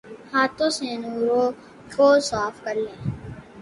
ہاتھوں 0.33 0.69
سے 0.77 0.87
نورہ 1.03 1.41
کو 1.95 2.07
صاف 2.29 2.53
کرلیں 2.63 2.99